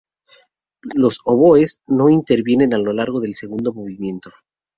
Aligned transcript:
Los 0.95 1.19
oboes 1.25 1.83
no 1.85 2.09
intervienen 2.09 2.73
a 2.73 2.79
lo 2.79 2.91
largo 2.91 3.21
del 3.21 3.35
segundo 3.35 3.71
movimiento. 3.71 4.31